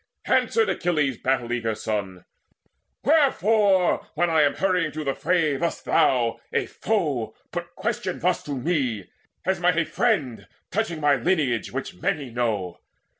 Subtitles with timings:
[0.25, 2.25] Answered Achilles' battle eager son:
[3.03, 8.41] "Wherefore, when I am hurrying to the fray, Dost thou, a foe, put question thus
[8.45, 9.09] to me,
[9.45, 12.79] As might a friend, touching my lineage, Which many know?